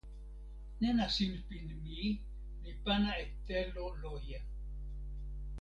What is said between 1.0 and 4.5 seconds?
sinpin mi li pana e telo loje.